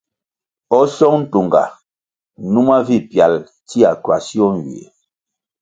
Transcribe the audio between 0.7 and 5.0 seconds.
O Song Ntunga, numa vi pyalʼ tsia kwasio nywie.